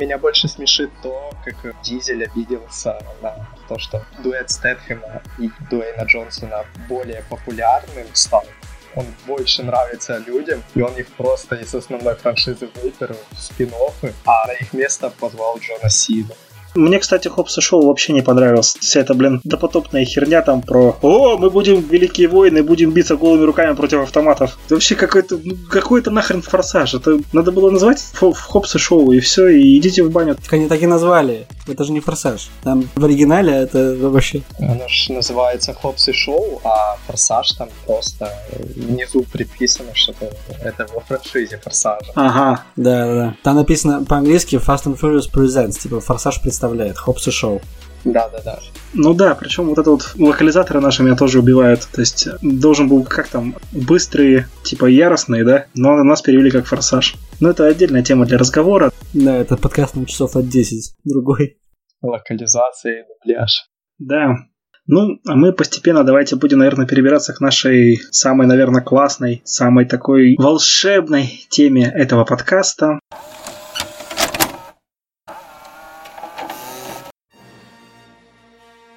[0.01, 3.35] Меня больше смешит то, как Дизель обиделся на
[3.69, 8.45] то, что дуэт Стэтхэма и Дуэйна Джонсона более популярным стал
[8.95, 13.71] он больше нравится людям, и он их просто из основной франшизы выпер в спин
[14.27, 16.35] а на их место позвал Джона Сида.
[16.75, 18.77] Мне, кстати, Хопса Шоу вообще не понравилось.
[18.81, 23.45] Вся эта, блин, допотопная херня там про «О, мы будем великие воины, будем биться голыми
[23.45, 24.59] руками против автоматов».
[24.67, 26.95] Это вообще какой-то, ну, какой-то нахрен форсаж.
[26.95, 30.37] Это надо было назвать в Хопса Шоу и все, и идите в баню.
[30.37, 31.47] Так они так и назвали.
[31.69, 32.49] Это же не форсаж.
[32.63, 34.43] Там в оригинале это вообще...
[34.59, 38.33] Оно же называется Хопсы Шоу, а форсаж там просто
[38.77, 40.15] внизу приписано, что
[40.63, 42.13] это во франшизе форсажа.
[42.15, 43.37] Ага, да, да, да.
[43.43, 46.99] Там написано по-английски Fast and Furious Presents, типа форсаж представляет представляет.
[46.99, 47.61] Хопс и шоу.
[48.05, 48.59] Да, да, да.
[48.95, 51.87] Ну да, причем вот это вот локализаторы наши меня тоже убивают.
[51.93, 57.15] То есть должен был как там быстрые, типа яростные, да, но нас перевели как форсаж.
[57.43, 58.93] Но это отдельная тема для разговора.
[59.13, 61.59] Да, это подкаст на часов от 10, другой.
[62.01, 63.69] Локализация и дубляж.
[63.99, 64.37] Да.
[64.87, 70.37] Ну, а мы постепенно давайте будем, наверное, перебираться к нашей самой, наверное, классной, самой такой
[70.39, 73.01] волшебной теме этого подкаста.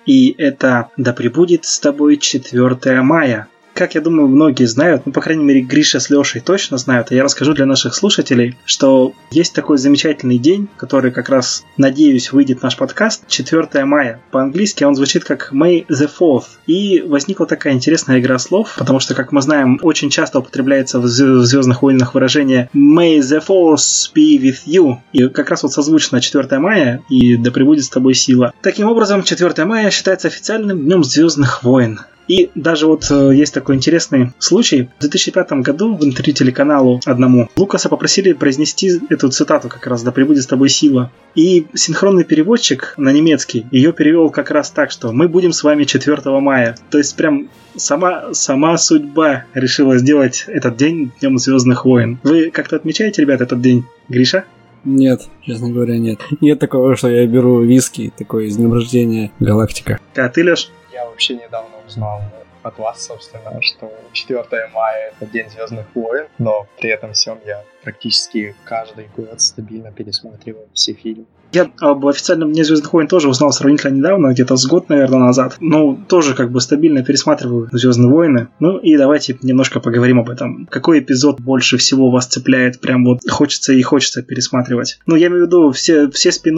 [0.06, 5.22] И это «Да пребудет с тобой 4 мая», как я думаю, многие знают, ну, по
[5.22, 9.54] крайней мере, Гриша с Лешей точно знают, а я расскажу для наших слушателей, что есть
[9.54, 14.22] такой замечательный день, который как раз, надеюсь, выйдет наш подкаст, 4 мая.
[14.32, 16.46] По-английски он звучит как May the 4th.
[16.68, 21.08] И возникла такая интересная игра слов, потому что, как мы знаем, очень часто употребляется в
[21.08, 25.00] Звездных войнах выражение May the Force be with you.
[25.12, 28.54] И как раз вот созвучно 4 мая и да пребудет с тобой сила.
[28.62, 32.00] Таким образом, 4 мая считается официальным днем Звездных войн.
[32.28, 34.90] И даже вот э, есть такой интересный случай.
[34.98, 40.12] В 2005 году в интервью телеканалу одному Лукаса попросили произнести эту цитату как раз «Да
[40.12, 41.12] пребудет с тобой сила».
[41.36, 45.84] И синхронный переводчик на немецкий ее перевел как раз так, что «Мы будем с вами
[45.84, 46.78] 4 мая».
[46.90, 52.20] То есть прям сама, сама судьба решила сделать этот день Днем Звездных войн.
[52.24, 53.86] Вы как-то отмечаете, ребят, этот день?
[54.10, 54.46] Гриша?
[54.84, 56.20] Нет, честно говоря, нет.
[56.42, 60.00] Нет такого, что я беру виски такой из днем рождения Галактика.
[60.16, 60.70] А ты, Леш?
[60.94, 62.21] Я вообще недавно узнал
[62.65, 64.43] от вас, собственно, что 4
[64.74, 70.67] мая— это День Звездных войн, но при этом всем я практически каждый год стабильно пересматриваю
[70.74, 71.26] все фильмы.
[71.52, 75.58] Я об официальном Дне Звездных войн тоже узнал сравнительно недавно, где-то с год, наверное, назад.
[75.60, 78.48] Ну, тоже как бы стабильно пересматриваю Звездные войны.
[78.60, 80.65] Ну и давайте немножко поговорим об этом.
[80.69, 82.82] Какой эпизод больше всего вас цепляет?
[82.82, 85.00] Прям вот хочется и хочется пересматривать.
[85.06, 86.56] Ну, я имею в виду все, все спин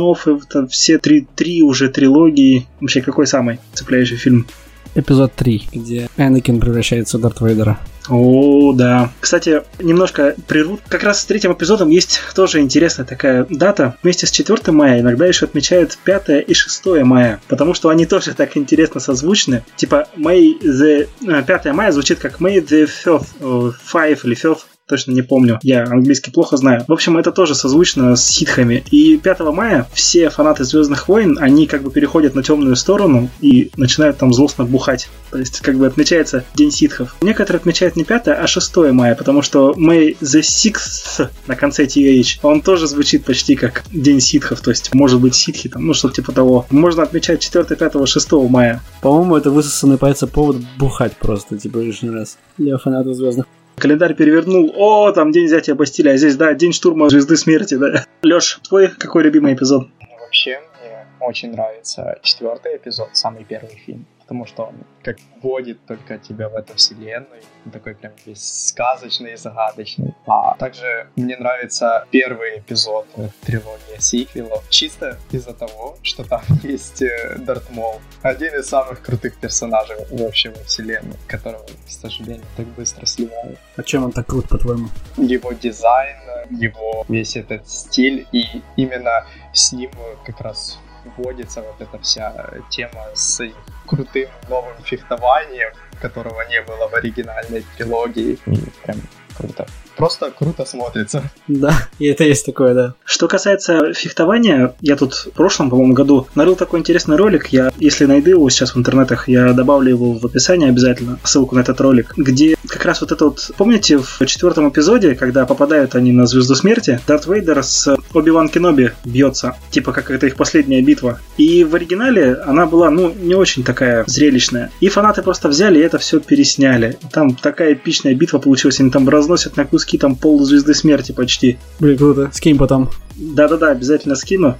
[0.70, 2.66] все три, три уже трилогии.
[2.80, 4.48] Вообще, какой самый цепляющий фильм?
[4.96, 7.80] Эпизод 3, где Энакин превращается в Дарт Вейдера.
[8.10, 9.12] О, да.
[9.20, 10.80] Кстати, немножко прерву.
[10.88, 13.98] Как раз с третьим эпизодом есть тоже интересная такая дата.
[14.02, 18.34] Вместе с 4 мая иногда еще отмечают 5 и 6 мая, потому что они тоже
[18.34, 19.64] так интересно созвучны.
[19.76, 21.08] Типа May the...
[21.44, 25.60] 5 э, мая звучит как May the 5, 5 или 5 точно не помню.
[25.62, 26.86] Я английский плохо знаю.
[26.88, 28.84] В общем, это тоже созвучно с ситхами.
[28.92, 33.72] И 5 мая все фанаты Звездных войн, они как бы переходят на темную сторону и
[33.78, 35.10] начинают там злостно бухать.
[35.32, 37.16] То есть как бы отмечается День ситхов.
[37.22, 42.40] Некоторые отмечают не 5, а 6 мая, потому что May the Sixth на конце TH,
[42.44, 46.16] он тоже звучит почти как День ситхов, то есть может быть ситхи там, ну что-то
[46.16, 46.66] типа того.
[46.70, 48.82] Можно отмечать 4, 5, 6 мая.
[49.02, 52.38] По-моему, это высосанный пальцы повод бухать просто, типа лишний раз.
[52.58, 53.48] Для фанатов Звездных
[53.80, 58.06] Календарь перевернул, о, там день взятия Бастилии, а здесь, да, день штурма Звезды Смерти, да.
[58.24, 59.88] Леш, твой какой любимый эпизод?
[60.00, 65.86] Ну, вообще, мне очень нравится четвертый эпизод, самый первый фильм потому что он как вводит
[65.86, 70.14] только тебя в эту вселенную, он такой прям весь сказочный и загадочный.
[70.26, 73.08] А также мне нравится первый эпизод
[73.46, 79.38] трилогии сиквелов, чисто из-за того, что там есть э, Дарт Мол, один из самых крутых
[79.40, 83.58] персонажей вообще во вселенной, которого, к сожалению, так быстро сливают.
[83.78, 84.90] А чем он так крут, по-твоему?
[85.16, 86.18] Его дизайн,
[86.50, 89.92] его весь этот стиль, и именно с ним
[90.26, 90.80] как раз
[91.16, 93.42] вводится вот эта вся тема с
[93.86, 98.38] крутым новым фехтованием, которого не было в оригинальной трилогии.
[98.46, 98.98] И прям
[99.38, 99.66] круто.
[99.98, 101.24] Просто круто смотрится.
[101.48, 102.94] Да, и это есть такое, да.
[103.04, 107.48] Что касается фехтования, я тут в прошлом, по-моему, году нарыл такой интересный ролик.
[107.48, 111.62] Я, если найду его сейчас в интернетах, я добавлю его в описании обязательно, ссылку на
[111.62, 116.12] этот ролик, где как раз вот это вот, помните, в четвертом эпизоде, когда попадают они
[116.12, 121.20] на Звезду Смерти, Дарт Вейдер с Оби-Ван Кеноби бьется, типа как это их последняя битва.
[121.38, 124.70] И в оригинале она была, ну, не очень такая зрелищная.
[124.80, 126.98] И фанаты просто взяли и это все пересняли.
[127.12, 131.58] Там такая эпичная битва получилась, они там разносят на куски там пол Звезды Смерти почти.
[131.80, 132.30] Блин, круто.
[132.34, 132.90] Скинь потом.
[133.16, 134.58] Да-да-да, обязательно скину.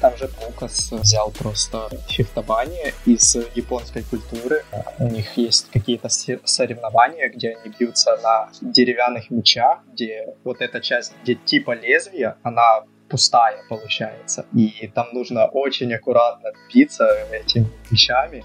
[0.00, 4.64] Там же Лукас взял просто фехтование из японской культуры.
[4.98, 11.14] У них есть какие-то соревнования, где они бьются на деревянных мечах, где вот эта часть,
[11.22, 14.44] где типа лезвия, она пустая получается.
[14.54, 18.44] И там нужно очень аккуратно биться этими мечами.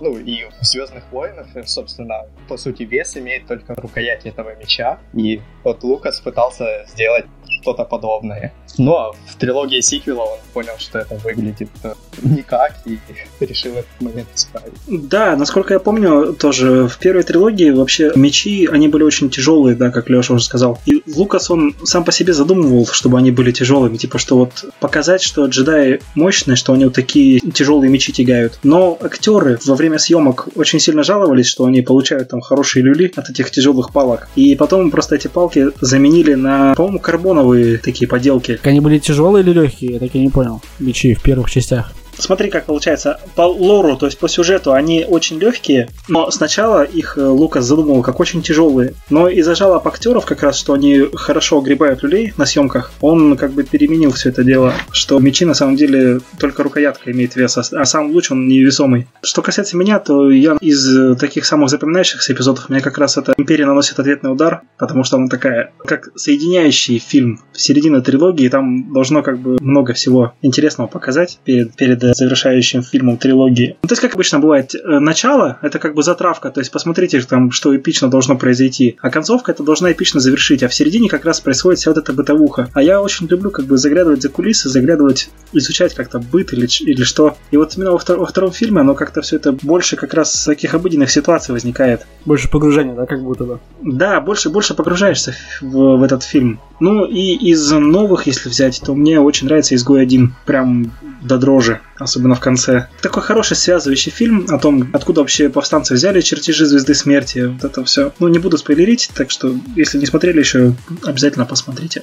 [0.00, 4.98] Ну и в Звездных войнах, собственно, по сути, вес имеет только рукоять этого меча.
[5.14, 7.26] И вот Лукас пытался сделать
[7.62, 8.52] что-то подобное.
[8.78, 12.98] Но ну, а в трилогии сиквела он понял, что это выглядит э, никак, и
[13.44, 14.72] решил этот момент исправить.
[14.86, 19.90] Да, насколько я помню, тоже в первой трилогии вообще мечи, они были очень тяжелые, да,
[19.90, 20.78] как Леша уже сказал.
[20.86, 25.22] И Лукас, он сам по себе задумывал, чтобы они были тяжелыми, типа, что вот показать,
[25.22, 28.58] что джедаи мощные, что они вот такие тяжелые мечи тягают.
[28.62, 33.30] Но актеры во время съемок очень сильно жаловались, что они получают там хорошие люли от
[33.30, 34.28] этих тяжелых палок.
[34.36, 38.58] И потом просто эти палки заменили на, по-моему, карбоновые такие поделки.
[38.62, 39.92] Они были тяжелые или легкие?
[39.92, 40.60] Я так и не понял.
[40.78, 41.92] Мечи в первых частях.
[42.18, 43.20] Смотри, как получается.
[43.34, 48.02] По лору, то есть по сюжету, они очень легкие, но сначала их э, Лукас задумывал
[48.02, 48.94] как очень тяжелые.
[49.10, 53.52] Но из-за жалоб актеров, как раз, что они хорошо огребают люлей на съемках, он как
[53.52, 57.62] бы переменил все это дело, что мечи на самом деле только рукоятка имеет вес, а,
[57.72, 59.08] а сам луч он невесомый.
[59.22, 63.66] Что касается меня, то я из таких самых запоминающихся эпизодов, мне как раз это Империя
[63.66, 69.22] наносит ответный удар, потому что она такая, как соединяющий фильм в середине трилогии, там должно
[69.22, 73.76] как бы много всего интересного показать перед, перед завершающим фильмом трилогии.
[73.82, 77.20] Ну, то есть, как обычно бывает, э, начало— это как бы затравка, то есть посмотрите,
[77.22, 81.24] там, что эпично должно произойти, а концовка это должна эпично завершить, а в середине как
[81.24, 82.68] раз происходит вся вот эта бытовуха.
[82.74, 87.02] А я очень люблю как бы заглядывать за кулисы, заглядывать, изучать как-то быт или, или
[87.02, 87.36] что.
[87.50, 90.44] И вот именно во, втор- во втором фильме оно как-то все это больше как раз
[90.44, 92.06] таких обыденных ситуаций возникает.
[92.24, 93.60] Больше погружения, да, как будто бы?
[93.82, 96.60] Да, больше, больше погружаешься в, в этот фильм.
[96.80, 100.34] Ну и из новых, если взять, то мне очень нравится «Изгой один».
[100.46, 102.88] Прям до дрожи особенно в конце.
[103.00, 107.84] Такой хороший связывающий фильм о том, откуда вообще повстанцы взяли чертежи Звезды Смерти, вот это
[107.84, 108.12] все.
[108.18, 112.02] Ну, не буду спойлерить, так что, если не смотрели еще, обязательно посмотрите.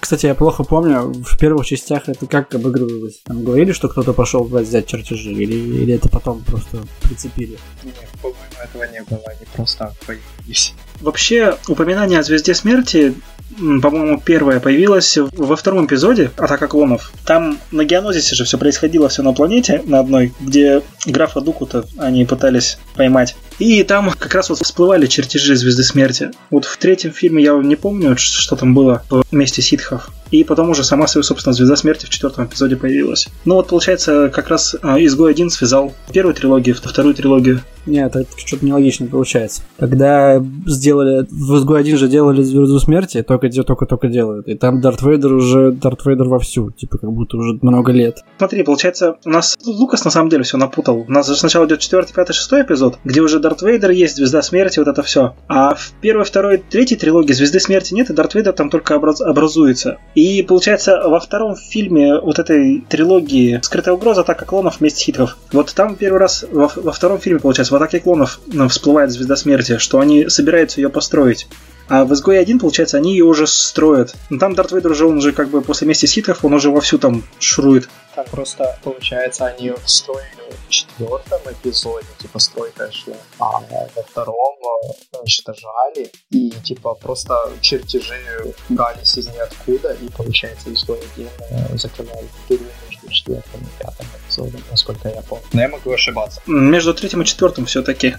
[0.00, 3.20] Кстати, я плохо помню, в первых частях это как обыгрывалось?
[3.24, 7.58] Там говорили, что кто-то пошел взять чертежи, или, или это потом просто прицепили?
[7.84, 10.74] Нет, по-моему, этого не было, они просто появились.
[11.00, 13.14] Вообще, упоминание о Звезде Смерти
[13.58, 17.12] по-моему, первая появилась во втором эпизоде «Атака клонов».
[17.24, 22.24] Там на Геонозисе же все происходило все на планете, на одной, где графа Дукута они
[22.24, 23.36] пытались поймать.
[23.58, 26.30] И там как раз вот всплывали чертежи Звезды Смерти.
[26.50, 30.10] Вот в третьем фильме я не помню, что там было вместе ситхов.
[30.34, 33.28] И потом уже сама свою, собственно, Звезда Смерти в четвертом эпизоде появилась.
[33.44, 37.60] Ну вот, получается, как раз а, Изгой один связал первую трилогию, вторую трилогию.
[37.86, 39.62] Нет, это что-то нелогично получается.
[39.78, 41.26] Когда сделали...
[41.30, 44.48] В Изгой один же делали Звезду Смерти, только только-только делают.
[44.48, 45.70] И там Дарт Вейдер уже...
[45.70, 46.70] Дарт Вейдер вовсю.
[46.70, 48.20] Типа, как будто уже много лет.
[48.38, 51.04] Смотри, получается, у нас Лукас на самом деле все напутал.
[51.06, 54.42] У нас же сначала идет четвертый, пятый, шестой эпизод, где уже Дарт Вейдер есть, Звезда
[54.42, 55.34] Смерти, вот это все.
[55.48, 59.20] А в первой, второй, третьей трилогии Звезды Смерти нет, и Дарт Вейдер там только образ...
[59.20, 59.98] образуется.
[60.14, 64.22] И получается, во втором фильме вот этой трилогии «Скрытая угроза.
[64.22, 64.80] Атака клонов.
[64.80, 65.36] Месть хитров».
[65.52, 69.78] Вот там первый раз во, во втором фильме, получается, в «Атаке клонов» всплывает Звезда Смерти,
[69.78, 71.48] что они собираются ее построить.
[71.88, 74.14] А в изгое 1, получается, они ее уже строят.
[74.30, 76.98] Но там Дарт Вейдер уже, он же как бы после мести ситхов, он уже вовсю
[76.98, 77.88] там шурует.
[78.14, 83.60] Там просто, получается, они ее строили в четвертом эпизоде, типа стройка шла, а
[83.96, 91.28] во втором э, уничтожали, и типа просто чертежи брались из ниоткуда, и получается изгой один
[91.50, 95.44] э, закрывали период между четвертым и пятым эпизодом, насколько я помню.
[95.52, 96.40] Но я могу ошибаться.
[96.46, 98.16] Между третьим и четвертым все-таки.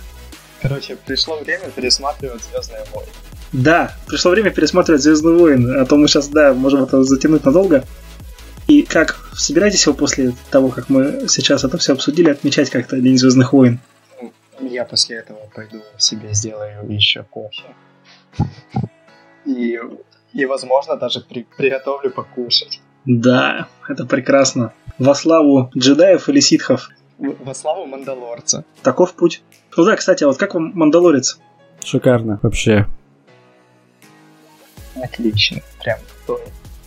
[0.62, 3.12] Короче, пришло время пересматривать Звездные войны.
[3.54, 7.84] Да, пришло время пересматривать Звездные войны, а то мы сейчас, да, можем это затянуть надолго.
[8.68, 13.18] И как, собираетесь вы после того, как мы сейчас это все обсудили, отмечать как-то День
[13.18, 13.80] Звездных войн?
[14.60, 17.64] Я после этого пойду себе сделаю еще кофе.
[19.46, 19.80] И,
[20.34, 22.82] и возможно, даже при, приготовлю покушать.
[23.06, 24.74] Да, это прекрасно.
[24.98, 26.90] Во славу джедаев или ситхов.
[27.20, 28.66] Во славу Мандалорца.
[28.82, 29.44] Таков путь.
[29.78, 31.40] Ну да, кстати, а вот как вам Мандалорец?
[31.84, 32.88] Шикарно, вообще.
[34.96, 35.62] Отлично.
[35.84, 36.00] Прям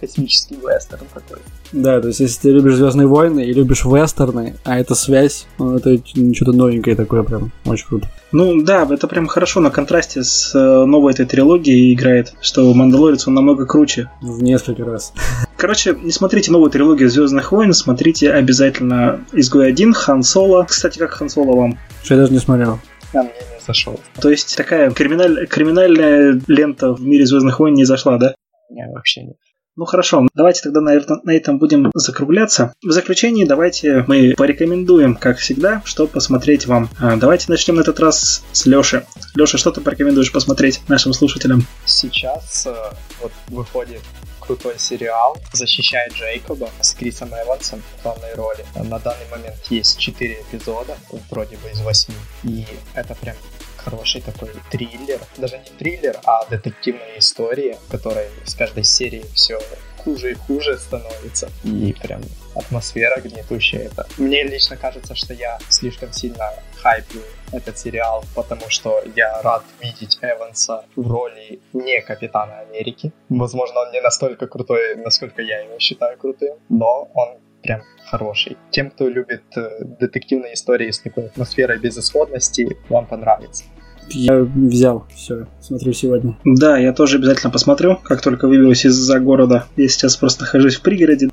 [0.01, 1.39] космический вестерн такой.
[1.73, 5.77] Да, то есть если ты любишь Звездные войны и любишь вестерны, а это связь, ну
[5.77, 5.99] это
[6.35, 8.09] что-то новенькое такое прям, очень круто.
[8.33, 13.27] Ну да, это прям хорошо на контрасте с э, новой этой трилогией играет, что Мандалорец
[13.27, 14.11] он намного круче.
[14.21, 15.13] В несколько раз.
[15.57, 20.65] Короче, не смотрите новую трилогию Звездных войн, смотрите обязательно Изгой 1, Хан Соло.
[20.65, 21.79] Кстати, как Хан Соло вам?
[22.03, 22.79] Что я даже не смотрел.
[23.15, 23.33] А мне
[23.69, 24.01] зашел.
[24.21, 25.47] То есть такая криминаль...
[25.47, 28.35] криминальная лента в мире Звездных войн не зашла, да?
[28.71, 29.37] Не, вообще нет.
[29.77, 32.73] Ну хорошо, давайте тогда, наверное, на этом будем закругляться.
[32.83, 36.89] В заключении давайте мы порекомендуем, как всегда, что посмотреть вам.
[36.99, 39.07] А, давайте начнем на этот раз с Лёши.
[39.37, 41.65] Лёша, что ты порекомендуешь посмотреть нашим слушателям?
[41.87, 42.75] Сейчас э,
[43.23, 44.03] вот выходит
[44.41, 48.65] крутой сериал «Защищает Джейкоба» с Крисом Эвансом в главной роли.
[48.75, 50.97] На данный момент есть 4 эпизода,
[51.31, 52.15] вроде бы из 8.
[52.45, 53.37] И это прям
[53.79, 59.59] хороший такой триллер, даже не триллер, а детективная история, в которой с каждой серии все
[59.99, 61.49] хуже и хуже становится.
[61.65, 62.23] И прям
[62.55, 64.07] атмосфера гнетущая это.
[64.17, 67.23] Мне лично кажется, что я слишком сильно хайплю
[67.53, 73.13] этот сериал, потому что я рад видеть Эванса в роли не Капитана Америки.
[73.29, 78.57] Возможно, он не настолько крутой, насколько я его считаю крутым, но он прям хороший.
[78.71, 83.65] Тем, кто любит э, детективные истории с такой атмосферой безысходности, вам понравится.
[84.09, 86.39] Я взял, все, смотрю сегодня.
[86.47, 89.67] Да, я тоже обязательно посмотрю, как только выберусь из-за города.
[89.77, 91.29] Я сейчас просто нахожусь в пригороде.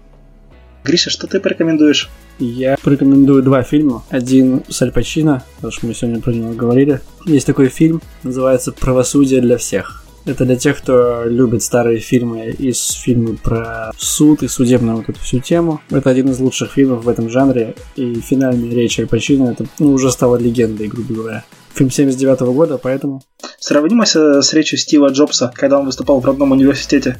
[0.83, 2.09] Гриша, что ты порекомендуешь?
[2.37, 4.03] Я порекомендую два фильма.
[4.09, 6.99] Один с Аль Пачино, потому что мы сегодня про него говорили.
[7.25, 10.04] Есть такой фильм, называется «Правосудие для всех».
[10.25, 15.19] Это для тех, кто любит старые фильмы из фильмов про суд и судебную вот эту
[15.19, 15.81] всю тему.
[15.91, 17.75] Это один из лучших фильмов в этом жанре.
[17.95, 21.43] И финальная речь Аль Пачино это ну, уже стала легендой, грубо говоря.
[21.75, 23.21] Фильм 79 -го года, поэтому...
[23.59, 27.19] Сравнимо с речью Стива Джобса, когда он выступал в родном университете?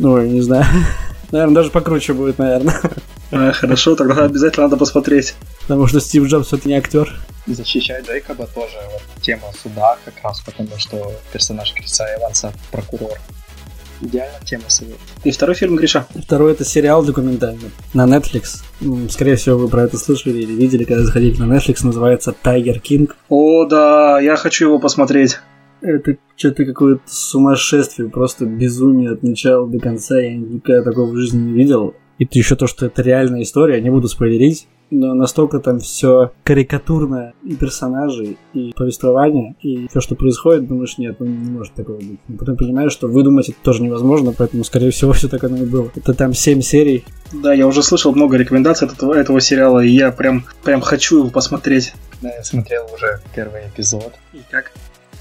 [0.00, 0.64] Ой, не знаю.
[1.32, 2.78] Наверное, даже покруче будет, наверное.
[3.32, 5.34] А, хорошо, тогда обязательно надо посмотреть.
[5.62, 7.10] Потому что Стив Джобс это не актер.
[7.46, 13.18] Защищать Джейкоба тоже вот, тема суда, как раз потому что персонаж Криса Эванса прокурор.
[14.02, 14.98] Идеальная тема совет.
[15.24, 16.06] И второй фильм, Гриша?
[16.14, 18.62] Второй это сериал документальный на Netflix.
[19.08, 21.78] Скорее всего, вы про это слышали или видели, когда заходили на Netflix.
[21.84, 23.10] Называется Tiger King.
[23.28, 25.38] О, да, я хочу его посмотреть.
[25.82, 30.18] Это что-то какое-то сумасшествие, просто безумие от начала до конца.
[30.18, 31.94] Я никогда такого в жизни не видел.
[32.18, 37.32] И еще то, что это реальная история, не буду спойлерить но настолько там все карикатурно
[37.42, 42.20] и персонажи, и повествование, и все, что происходит, думаешь, нет, ну не может такого быть.
[42.28, 45.64] Но потом понимаешь, что выдумать это тоже невозможно, поэтому, скорее всего, все так оно и
[45.64, 45.90] было.
[45.96, 47.04] Это там 7 серий.
[47.32, 51.20] Да, я уже слышал много рекомендаций от этого, этого сериала, и я прям, прям хочу
[51.20, 51.94] его посмотреть.
[52.20, 54.12] Да, я смотрел уже первый эпизод.
[54.34, 54.72] И как?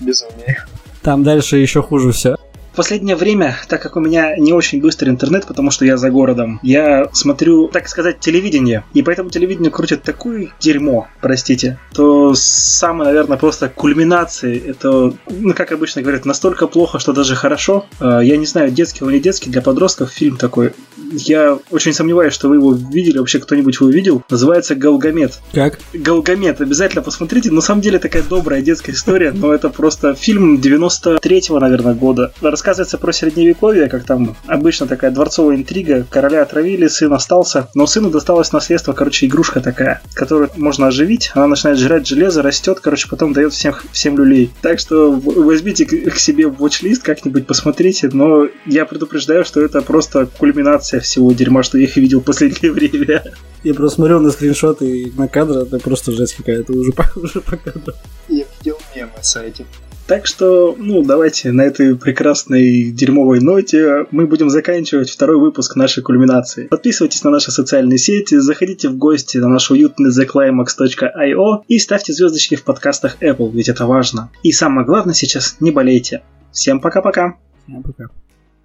[0.01, 0.65] Безумие.
[1.01, 2.37] Там дальше еще хуже все.
[2.73, 6.09] В последнее время, так как у меня не очень быстрый интернет, потому что я за
[6.09, 8.83] городом, я смотрю, так сказать, телевидение.
[8.93, 15.71] И поэтому телевидение крутит такое дерьмо, простите, то самое, наверное, просто кульминации, это, ну, как
[15.73, 17.85] обычно говорят, настолько плохо, что даже хорошо.
[17.99, 20.71] А, я не знаю, детский или не детский, для подростков фильм такой.
[21.11, 24.23] Я очень сомневаюсь, что вы его видели, вообще кто-нибудь его видел.
[24.29, 25.39] Называется «Галгамет».
[25.53, 25.79] Как?
[25.93, 26.61] «Галгамет».
[26.61, 27.51] Обязательно посмотрите.
[27.51, 32.31] На самом деле такая добрая детская история, но это просто фильм 93-го, наверное, года
[32.61, 36.05] рассказывается про средневековье, как там обычно такая дворцовая интрига.
[36.07, 41.31] Короля отравили, сын остался, но сыну досталось наследство, короче, игрушка такая, которую можно оживить.
[41.33, 44.51] Она начинает жрать железо, растет, короче, потом дает всем, всем люлей.
[44.61, 50.27] Так что возьмите к, себе в watch как-нибудь посмотрите, но я предупреждаю, что это просто
[50.27, 53.23] кульминация всего дерьма, что я их видел в последнее время.
[53.63, 57.41] Я просто смотрел на скриншоты и на кадры, это просто жесть какая-то уже по, уже
[57.41, 57.93] по кадру.
[58.29, 59.65] Я видел мемы с этим.
[60.11, 66.03] Так что, ну, давайте на этой прекрасной дерьмовой ноте мы будем заканчивать второй выпуск нашей
[66.03, 66.67] кульминации.
[66.67, 72.55] Подписывайтесь на наши социальные сети, заходите в гости на наш уютный theclimax.io и ставьте звездочки
[72.55, 74.29] в подкастах Apple, ведь это важно.
[74.43, 76.23] И самое главное сейчас, не болейте.
[76.51, 77.37] Всем пока-пока.
[77.65, 78.09] Всем пока.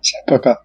[0.00, 0.62] Всем пока.